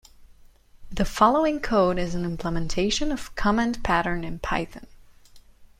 The 0.91 1.05
following 1.05 1.59
code 1.59 1.99
is 1.99 2.15
an 2.15 2.25
implementation 2.25 3.11
of 3.11 3.35
Command 3.35 3.83
pattern 3.83 4.23
in 4.23 4.39
Python. 4.39 4.87